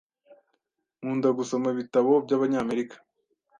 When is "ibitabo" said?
1.73-2.11